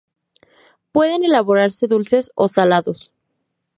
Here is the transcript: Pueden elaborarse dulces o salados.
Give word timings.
Pueden 0.93 1.23
elaborarse 1.29 1.85
dulces 1.85 2.31
o 2.33 2.47
salados. 2.47 3.11